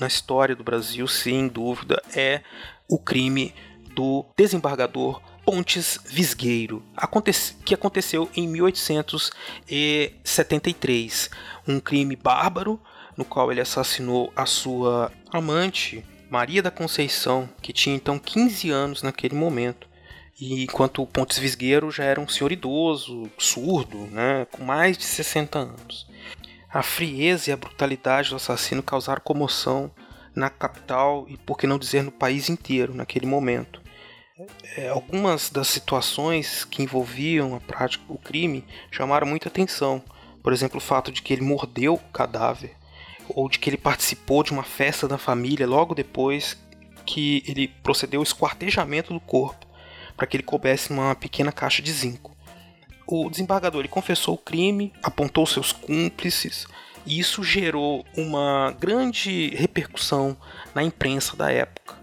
na 0.00 0.06
história 0.06 0.54
do 0.54 0.62
Brasil, 0.62 1.08
sem 1.08 1.48
dúvida, 1.48 2.02
é 2.14 2.42
o 2.88 2.98
crime 2.98 3.54
do 3.94 4.26
desembargador 4.36 5.22
Pontes 5.44 5.98
Visgueiro, 6.04 6.82
que 7.64 7.72
aconteceu 7.72 8.28
em 8.34 8.46
1873. 8.48 11.30
Um 11.66 11.80
crime 11.80 12.14
bárbaro 12.16 12.78
no 13.16 13.24
qual 13.24 13.50
ele 13.50 13.60
assassinou 13.60 14.32
a 14.36 14.44
sua 14.44 15.10
amante, 15.32 16.04
Maria 16.30 16.62
da 16.62 16.70
Conceição, 16.70 17.48
que 17.62 17.72
tinha 17.72 17.94
então 17.94 18.18
15 18.18 18.70
anos 18.70 19.02
naquele 19.02 19.34
momento. 19.34 19.88
E 20.38 20.64
enquanto 20.64 21.02
o 21.02 21.06
Pontes 21.06 21.38
Visgueiro 21.38 21.90
já 21.90 22.04
era 22.04 22.20
um 22.20 22.28
senhor 22.28 22.52
idoso, 22.52 23.30
surdo, 23.38 23.98
né, 24.08 24.46
com 24.50 24.62
mais 24.62 24.98
de 24.98 25.04
60 25.04 25.58
anos. 25.58 26.06
A 26.68 26.82
frieza 26.82 27.50
e 27.50 27.52
a 27.52 27.56
brutalidade 27.56 28.30
do 28.30 28.36
assassino 28.36 28.82
causaram 28.82 29.22
comoção 29.24 29.90
na 30.34 30.50
capital 30.50 31.24
e, 31.28 31.38
por 31.38 31.56
que 31.56 31.66
não 31.66 31.78
dizer, 31.78 32.02
no 32.02 32.12
país 32.12 32.50
inteiro 32.50 32.94
naquele 32.94 33.24
momento. 33.24 33.80
É, 34.76 34.88
algumas 34.88 35.48
das 35.48 35.68
situações 35.68 36.64
que 36.64 36.82
envolviam 36.82 37.54
a 37.54 37.60
prática 37.60 38.04
do 38.06 38.18
crime 38.18 38.66
chamaram 38.90 39.26
muita 39.26 39.48
atenção. 39.48 40.02
Por 40.42 40.52
exemplo, 40.52 40.76
o 40.76 40.82
fato 40.82 41.10
de 41.10 41.22
que 41.22 41.32
ele 41.32 41.40
mordeu 41.40 41.94
o 41.94 42.12
cadáver, 42.12 42.76
ou 43.28 43.48
de 43.48 43.58
que 43.58 43.70
ele 43.70 43.76
participou 43.76 44.42
de 44.42 44.52
uma 44.52 44.62
festa 44.62 45.06
da 45.08 45.18
família 45.18 45.66
logo 45.66 45.94
depois 45.94 46.56
que 47.04 47.42
ele 47.46 47.68
procedeu 47.68 48.20
ao 48.20 48.24
esquartejamento 48.24 49.12
do 49.12 49.20
corpo 49.20 49.66
para 50.16 50.26
que 50.26 50.36
ele 50.36 50.42
coubesse 50.42 50.92
numa 50.92 51.14
pequena 51.14 51.52
caixa 51.52 51.82
de 51.82 51.92
zinco. 51.92 52.34
O 53.06 53.30
desembargador 53.30 53.80
ele 53.80 53.88
confessou 53.88 54.34
o 54.34 54.38
crime, 54.38 54.92
apontou 55.02 55.46
seus 55.46 55.70
cúmplices, 55.70 56.66
e 57.04 57.20
isso 57.20 57.44
gerou 57.44 58.04
uma 58.16 58.74
grande 58.80 59.54
repercussão 59.54 60.36
na 60.74 60.82
imprensa 60.82 61.36
da 61.36 61.52
época. 61.52 61.94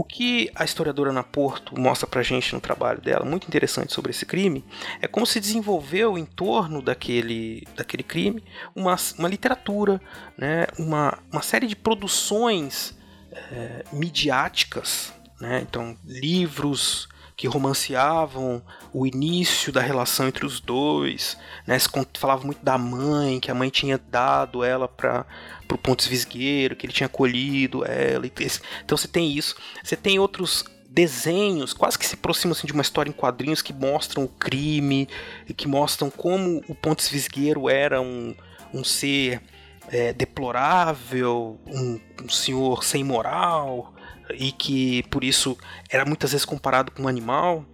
O 0.00 0.02
que 0.02 0.50
a 0.54 0.64
historiadora 0.64 1.10
Ana 1.10 1.22
Porto 1.22 1.78
mostra 1.78 2.06
pra 2.06 2.22
gente 2.22 2.54
no 2.54 2.60
trabalho 2.60 3.02
dela, 3.02 3.22
muito 3.22 3.46
interessante 3.46 3.92
sobre 3.92 4.12
esse 4.12 4.24
crime, 4.24 4.64
é 4.98 5.06
como 5.06 5.26
se 5.26 5.38
desenvolveu 5.38 6.16
em 6.16 6.24
torno 6.24 6.80
daquele, 6.80 7.68
daquele 7.76 8.02
crime 8.02 8.42
uma, 8.74 8.96
uma 9.18 9.28
literatura, 9.28 10.00
né, 10.38 10.66
uma, 10.78 11.18
uma 11.30 11.42
série 11.42 11.66
de 11.66 11.76
produções 11.76 12.96
é, 13.30 13.84
midiáticas, 13.92 15.12
né, 15.38 15.66
então 15.68 15.94
livros, 16.06 17.06
que 17.40 17.48
romanceavam 17.48 18.62
o 18.92 19.06
início 19.06 19.72
da 19.72 19.80
relação 19.80 20.28
entre 20.28 20.44
os 20.44 20.60
dois, 20.60 21.38
né? 21.66 21.78
Falava 22.18 22.44
muito 22.44 22.62
da 22.62 22.76
mãe, 22.76 23.40
que 23.40 23.50
a 23.50 23.54
mãe 23.54 23.70
tinha 23.70 23.96
dado 23.96 24.62
ela 24.62 24.86
para 24.86 25.24
o 25.72 25.78
Pontes 25.78 26.06
Visgueiro, 26.06 26.76
que 26.76 26.84
ele 26.84 26.92
tinha 26.92 27.08
colhido 27.08 27.82
ela. 27.82 28.26
Então 28.26 28.94
você 28.94 29.08
tem 29.08 29.32
isso. 29.32 29.56
Você 29.82 29.96
tem 29.96 30.18
outros 30.18 30.66
desenhos, 30.86 31.72
quase 31.72 31.98
que 31.98 32.06
se 32.06 32.14
aproximam 32.14 32.52
assim, 32.52 32.66
de 32.66 32.74
uma 32.74 32.82
história 32.82 33.08
em 33.08 33.14
quadrinhos 33.14 33.62
que 33.62 33.72
mostram 33.72 34.24
o 34.24 34.28
crime, 34.28 35.08
e 35.48 35.54
que 35.54 35.66
mostram 35.66 36.10
como 36.10 36.62
o 36.68 36.74
Pontes 36.74 37.08
Visgueiro 37.08 37.70
era 37.70 38.02
um, 38.02 38.34
um 38.70 38.84
ser 38.84 39.40
é, 39.88 40.12
deplorável, 40.12 41.58
um, 41.66 41.98
um 42.22 42.28
senhor 42.28 42.84
sem 42.84 43.02
moral, 43.02 43.94
e 44.34 44.52
que 44.52 45.02
por 45.04 45.24
isso 45.24 45.56
era 45.88 46.04
muitas 46.04 46.32
vezes 46.32 46.44
comparado 46.44 46.90
com 46.90 47.02
um 47.02 47.08
animal. 47.08 47.64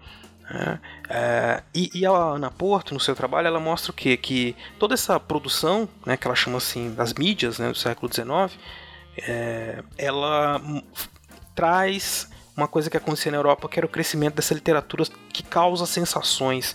Né? 0.50 0.80
É, 1.08 1.62
e, 1.74 1.90
e, 1.94 2.06
a 2.06 2.10
Ana 2.10 2.50
Porto, 2.50 2.94
no 2.94 3.00
seu 3.00 3.14
trabalho, 3.14 3.46
ela 3.46 3.60
mostra 3.60 3.90
o 3.90 3.94
quê? 3.94 4.16
Que 4.16 4.56
toda 4.78 4.94
essa 4.94 5.18
produção, 5.18 5.88
né, 6.04 6.16
que 6.16 6.26
ela 6.26 6.36
chama 6.36 6.58
assim 6.58 6.94
das 6.94 7.12
mídias 7.14 7.58
né, 7.58 7.68
do 7.68 7.76
século 7.76 8.12
XIX, 8.12 8.58
é, 9.18 9.82
ela 9.98 10.60
traz 11.54 12.28
uma 12.56 12.66
coisa 12.66 12.88
que 12.88 12.96
acontecia 12.96 13.30
na 13.30 13.38
Europa, 13.38 13.68
que 13.68 13.78
era 13.78 13.86
o 13.86 13.88
crescimento 13.88 14.34
dessa 14.34 14.54
literatura 14.54 15.04
que 15.32 15.42
causa 15.42 15.84
sensações, 15.84 16.74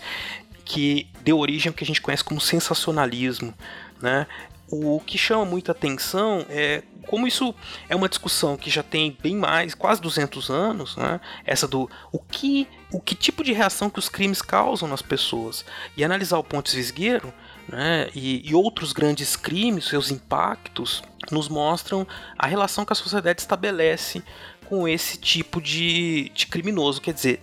que 0.64 1.08
deu 1.22 1.40
origem 1.40 1.70
ao 1.70 1.74
que 1.74 1.84
a 1.84 1.88
gente 1.88 2.02
conhece 2.02 2.24
como 2.24 2.40
sensacionalismo. 2.40 3.54
Né? 4.02 4.28
O 4.72 5.02
que 5.02 5.18
chama 5.18 5.44
muita 5.44 5.74
atenção 5.74 6.46
é 6.50 6.82
como 7.08 7.28
isso 7.28 7.54
é 7.90 7.96
uma 7.96 8.08
discussão 8.08 8.56
que 8.56 8.70
já 8.70 8.82
tem 8.82 9.18
bem 9.22 9.36
mais, 9.36 9.76
quase 9.76 10.02
200 10.02 10.50
anos, 10.50 10.96
né? 10.96 11.20
Essa 11.46 11.68
do 11.68 11.90
o 12.12 12.20
que, 12.20 12.68
o 12.92 13.00
que 13.00 13.14
tipo 13.14 13.44
de 13.44 13.52
reação 13.52 13.90
que 13.90 14.00
os 14.00 14.08
crimes 14.08 14.42
causam 14.42 14.88
nas 14.88 15.02
pessoas. 15.02 15.66
E 15.98 16.04
analisar 16.04 16.38
o 16.38 16.44
Pontes 16.44 16.74
Visgueiro, 16.74 17.34
né, 17.68 18.10
e, 18.16 18.48
e 18.50 18.56
outros 18.56 18.94
grandes 18.94 19.36
crimes, 19.36 19.86
seus 19.86 20.10
impactos, 20.10 21.04
nos 21.32 21.50
mostram 21.50 22.08
a 22.38 22.48
relação 22.48 22.86
que 22.86 22.94
a 22.94 22.96
sociedade 22.96 23.42
estabelece 23.42 24.24
com 24.68 24.88
esse 24.88 25.18
tipo 25.18 25.62
de, 25.62 26.32
de 26.34 26.48
criminoso. 26.48 27.02
Quer 27.02 27.14
dizer, 27.14 27.42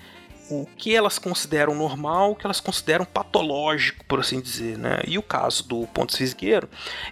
o 0.51 0.67
que 0.77 0.95
elas 0.95 1.19
consideram 1.19 1.75
normal, 1.75 2.33
o 2.33 2.37
que 2.37 2.47
elas 2.47 2.61
consideram 2.61 3.05
patológico, 3.05 4.05
por 4.05 4.21
assim 4.21 4.41
dizer, 4.41 4.79
né? 4.79 5.01
E 5.07 5.19
o 5.19 5.23
caso 5.23 5.67
do 5.67 5.87
Pontes 5.89 6.17
Fisgueiro, 6.17 6.69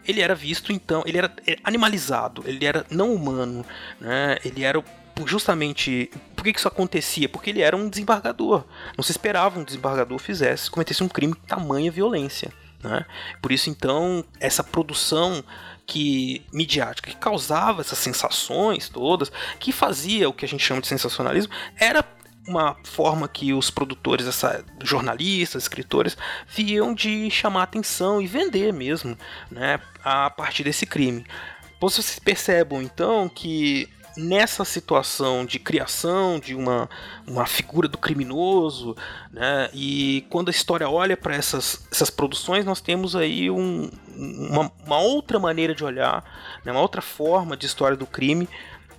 ele 0.06 0.20
era 0.20 0.34
visto 0.34 0.72
então, 0.72 1.02
ele 1.06 1.18
era 1.18 1.32
animalizado, 1.62 2.42
ele 2.46 2.64
era 2.64 2.84
não 2.90 3.14
humano, 3.14 3.64
né? 4.00 4.38
Ele 4.44 4.64
era 4.64 4.82
justamente 5.26 6.10
por 6.34 6.44
que 6.44 6.50
isso 6.50 6.68
acontecia? 6.68 7.28
Porque 7.28 7.50
ele 7.50 7.62
era 7.62 7.76
um 7.76 7.88
desembargador. 7.88 8.64
Não 8.96 9.02
se 9.02 9.12
esperava 9.12 9.58
um 9.58 9.64
desembargador 9.64 10.18
fizesse 10.18 10.70
cometesse 10.70 11.02
um 11.02 11.08
crime 11.08 11.32
de 11.32 11.40
tamanha 11.40 11.90
violência. 11.90 12.52
Né? 12.82 13.04
Por 13.40 13.52
isso, 13.52 13.70
então, 13.70 14.24
essa 14.38 14.62
produção 14.62 15.42
que 15.86 16.44
midiática 16.52 17.10
que 17.10 17.16
causava 17.16 17.80
essas 17.80 17.98
sensações 17.98 18.88
todas, 18.88 19.30
que 19.58 19.70
fazia 19.70 20.28
o 20.28 20.32
que 20.32 20.44
a 20.44 20.48
gente 20.48 20.64
chama 20.64 20.80
de 20.80 20.88
sensacionalismo, 20.88 21.52
era 21.78 22.04
uma 22.46 22.76
forma 22.84 23.28
que 23.28 23.52
os 23.52 23.70
produtores, 23.70 24.26
essa, 24.26 24.64
jornalistas, 24.82 25.64
escritores, 25.64 26.16
viam 26.48 26.94
de 26.94 27.30
chamar 27.30 27.64
atenção 27.64 28.20
e 28.20 28.26
vender 28.26 28.72
mesmo, 28.72 29.16
né, 29.50 29.80
a 30.04 30.30
partir 30.30 30.64
desse 30.64 30.86
crime. 30.86 31.24
Vocês 31.80 32.18
percebam 32.18 32.80
então 32.80 33.28
que 33.28 33.88
nessa 34.16 34.64
situação 34.64 35.44
de 35.44 35.58
criação 35.58 36.40
de 36.40 36.54
uma, 36.54 36.88
uma 37.26 37.44
figura 37.44 37.86
do 37.86 37.98
criminoso, 37.98 38.96
né? 39.30 39.68
E 39.74 40.26
quando 40.30 40.48
a 40.48 40.50
história 40.50 40.88
olha 40.88 41.16
para 41.16 41.34
essas, 41.34 41.86
essas 41.92 42.08
produções, 42.08 42.64
nós 42.64 42.80
temos 42.80 43.14
aí 43.14 43.50
um, 43.50 43.90
uma, 44.16 44.72
uma, 44.86 44.98
outra 44.98 45.38
maneira 45.38 45.74
de 45.74 45.84
olhar, 45.84 46.24
né? 46.64 46.72
uma 46.72 46.80
outra 46.80 47.02
forma 47.02 47.56
de 47.56 47.66
história 47.66 47.96
do 47.96 48.06
crime 48.06 48.48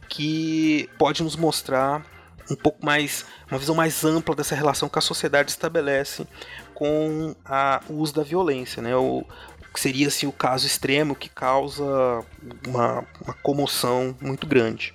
que 0.07 0.87
pode 0.97 1.23
nos 1.23 1.35
mostrar 1.35 2.05
um 2.49 2.55
pouco 2.55 2.85
mais, 2.85 3.25
uma 3.49 3.59
visão 3.59 3.75
mais 3.75 4.03
ampla 4.03 4.35
dessa 4.35 4.55
relação 4.55 4.89
que 4.89 4.97
a 4.97 5.01
sociedade 5.01 5.51
estabelece 5.51 6.25
com 6.73 7.35
a, 7.45 7.81
o 7.89 7.95
uso 7.95 8.13
da 8.13 8.23
violência, 8.23 8.81
né? 8.81 8.95
O, 8.95 9.25
que 9.77 9.81
seria 9.81 10.07
assim, 10.07 10.25
o 10.25 10.31
caso 10.31 10.65
extremo 10.65 11.15
que 11.15 11.29
causa 11.29 11.83
uma, 12.65 13.05
uma 13.23 13.33
comoção 13.43 14.15
muito 14.19 14.47
grande. 14.47 14.91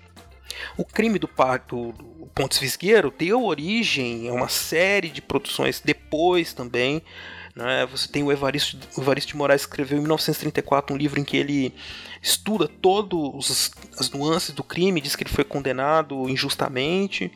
O 0.77 0.85
crime 0.85 1.21
do, 1.21 1.31
do, 1.69 1.93
do 1.93 2.27
Pontes 2.35 2.59
Visgueiro 2.59 3.15
deu 3.17 3.45
origem 3.45 4.29
a 4.29 4.33
uma 4.33 4.49
série 4.49 5.09
de 5.09 5.23
produções 5.23 5.81
depois 5.81 6.53
também. 6.53 7.01
Né? 7.55 7.87
Você 7.87 8.09
tem 8.09 8.23
o 8.23 8.33
Evaristo, 8.33 8.79
o 8.97 9.03
Evaristo 9.03 9.33
de 9.33 9.37
Moraes 9.37 9.67
que 9.67 9.71
escreveu 9.71 9.99
em 9.99 10.01
1934 10.01 10.95
um 10.95 10.99
livro 10.99 11.21
em 11.21 11.25
que 11.25 11.37
ele 11.37 11.75
estuda 12.23 12.67
todas 12.67 13.73
as 13.99 14.11
nuances 14.11 14.55
do 14.55 14.65
crime, 14.65 15.01
diz 15.01 15.15
que 15.15 15.23
ele 15.23 15.31
foi 15.31 15.45
condenado 15.45 16.29
injustamente. 16.29 17.31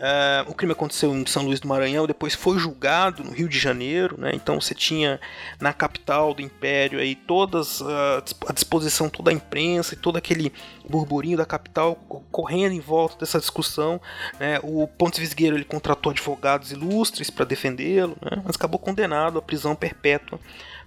Uh, 0.00 0.50
o 0.50 0.54
crime 0.54 0.72
aconteceu 0.72 1.14
em 1.14 1.26
São 1.26 1.42
Luís 1.42 1.60
do 1.60 1.68
Maranhão, 1.68 2.06
depois 2.06 2.34
foi 2.34 2.58
julgado 2.58 3.22
no 3.22 3.32
Rio 3.32 3.46
de 3.46 3.58
Janeiro, 3.58 4.18
né? 4.18 4.30
Então 4.32 4.58
você 4.58 4.74
tinha 4.74 5.20
na 5.60 5.74
capital 5.74 6.32
do 6.32 6.40
Império 6.40 6.98
aí 6.98 7.14
todas 7.14 7.82
uh, 7.82 8.22
a 8.46 8.52
disposição 8.54 9.10
toda 9.10 9.30
a 9.30 9.34
imprensa 9.34 9.92
e 9.92 9.98
todo 9.98 10.16
aquele 10.16 10.54
burburinho 10.88 11.36
da 11.36 11.44
capital 11.44 11.96
correndo 12.32 12.72
em 12.72 12.80
volta 12.80 13.18
dessa 13.18 13.38
discussão. 13.38 14.00
Né? 14.38 14.58
O 14.62 14.88
Pontes 14.88 15.18
Visgueiro 15.18 15.54
ele 15.54 15.64
contratou 15.66 16.10
advogados 16.10 16.72
ilustres 16.72 17.28
para 17.28 17.44
defendê-lo, 17.44 18.16
né? 18.22 18.42
mas 18.42 18.56
acabou 18.56 18.78
condenado 18.78 19.38
à 19.38 19.42
prisão 19.42 19.76
perpétua 19.76 20.40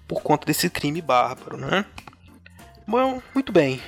por 0.07 0.23
conta 0.23 0.45
desse 0.47 0.71
crime 0.71 1.01
bárbaro, 1.01 1.57
né? 1.57 1.85
Bom, 2.87 3.21
muito 3.33 3.51
bem. 3.51 3.79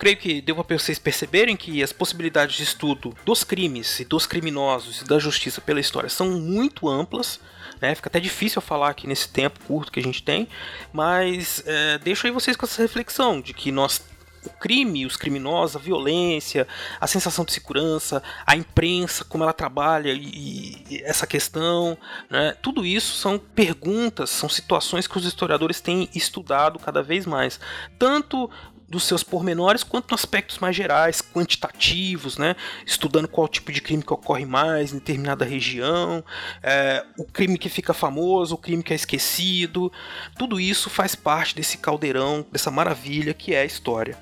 Creio 0.00 0.16
que 0.16 0.40
deu 0.40 0.56
para 0.64 0.78
vocês 0.78 0.98
perceberem 0.98 1.54
que 1.54 1.82
as 1.82 1.92
possibilidades 1.92 2.56
de 2.56 2.62
estudo 2.62 3.14
dos 3.22 3.44
crimes 3.44 4.00
e 4.00 4.04
dos 4.04 4.26
criminosos 4.26 5.02
e 5.02 5.04
da 5.04 5.18
justiça 5.18 5.60
pela 5.60 5.78
história 5.78 6.08
são 6.08 6.30
muito 6.30 6.88
amplas. 6.88 7.38
Né? 7.80 7.94
Fica 7.94 8.08
até 8.08 8.18
difícil 8.18 8.62
falar 8.62 8.88
aqui 8.88 9.06
nesse 9.06 9.28
tempo 9.28 9.60
curto 9.66 9.92
que 9.92 10.00
a 10.00 10.02
gente 10.02 10.22
tem, 10.22 10.48
mas 10.90 11.62
é, 11.66 11.98
deixo 11.98 12.26
aí 12.26 12.32
vocês 12.32 12.56
com 12.56 12.64
essa 12.64 12.80
reflexão 12.80 13.42
de 13.42 13.52
que 13.52 13.70
nós 13.70 14.02
o 14.44 14.50
crime, 14.50 15.04
os 15.04 15.16
criminosos, 15.16 15.76
a 15.76 15.78
violência, 15.78 16.66
a 17.00 17.06
sensação 17.06 17.44
de 17.44 17.52
segurança, 17.52 18.22
a 18.46 18.56
imprensa, 18.56 19.24
como 19.24 19.44
ela 19.44 19.52
trabalha 19.52 20.12
e, 20.12 20.82
e 20.88 21.02
essa 21.04 21.26
questão, 21.26 21.96
né? 22.28 22.56
tudo 22.62 22.86
isso 22.86 23.16
são 23.16 23.38
perguntas, 23.38 24.30
são 24.30 24.48
situações 24.48 25.06
que 25.06 25.18
os 25.18 25.24
historiadores 25.24 25.80
têm 25.80 26.08
estudado 26.14 26.78
cada 26.78 27.02
vez 27.02 27.26
mais, 27.26 27.60
tanto 27.98 28.50
dos 28.90 29.04
seus 29.04 29.22
pormenores 29.22 29.84
quanto 29.84 30.10
nos 30.10 30.20
aspectos 30.20 30.58
mais 30.58 30.74
gerais, 30.74 31.22
quantitativos, 31.22 32.36
né? 32.36 32.56
estudando 32.84 33.28
qual 33.28 33.46
tipo 33.46 33.70
de 33.70 33.80
crime 33.80 34.02
que 34.02 34.12
ocorre 34.12 34.44
mais 34.44 34.92
em 34.92 34.98
determinada 34.98 35.44
região, 35.44 36.24
é, 36.60 37.06
o 37.16 37.24
crime 37.24 37.56
que 37.56 37.68
fica 37.68 37.94
famoso, 37.94 38.56
o 38.56 38.58
crime 38.58 38.82
que 38.82 38.92
é 38.92 38.96
esquecido, 38.96 39.92
tudo 40.36 40.58
isso 40.58 40.90
faz 40.90 41.14
parte 41.14 41.54
desse 41.54 41.78
caldeirão, 41.78 42.44
dessa 42.50 42.70
maravilha 42.70 43.32
que 43.32 43.54
é 43.54 43.60
a 43.60 43.64
história. 43.64 44.18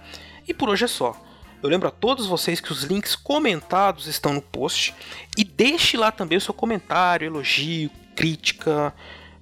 E 0.47 0.53
por 0.53 0.69
hoje 0.69 0.85
é 0.85 0.89
só. 0.89 1.19
Eu 1.63 1.69
lembro 1.69 1.89
a 1.89 1.91
todos 1.91 2.27
vocês 2.27 2.61
que 2.61 2.71
os 2.71 2.85
links 2.85 3.17
comentados 3.17 4.07
estão 4.07 4.33
no 4.33 4.43
post 4.43 4.95
e 5.37 5.43
deixe 5.43 5.97
lá 5.97 6.13
também 6.13 6.39
o 6.39 6.41
seu 6.41 6.55
comentário, 6.55 7.27
elogio, 7.27 7.91
crítica, 8.15 8.95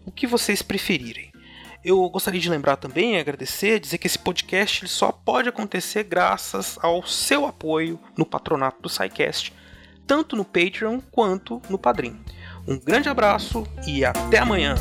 o 0.04 0.10
que 0.10 0.26
vocês 0.26 0.62
preferirem. 0.62 1.35
Eu 1.86 2.10
gostaria 2.10 2.40
de 2.40 2.50
lembrar 2.50 2.74
também, 2.74 3.16
agradecer, 3.16 3.78
dizer 3.78 3.98
que 3.98 4.08
esse 4.08 4.18
podcast 4.18 4.82
ele 4.82 4.88
só 4.88 5.12
pode 5.12 5.48
acontecer 5.48 6.02
graças 6.02 6.76
ao 6.82 7.06
seu 7.06 7.46
apoio 7.46 7.96
no 8.18 8.26
patronato 8.26 8.82
do 8.82 8.88
SciCast, 8.88 9.52
tanto 10.04 10.34
no 10.34 10.44
Patreon 10.44 10.98
quanto 11.12 11.62
no 11.70 11.78
Padrim. 11.78 12.18
Um 12.66 12.76
grande 12.76 13.08
abraço 13.08 13.64
e 13.86 14.04
até 14.04 14.38
amanhã! 14.38 14.74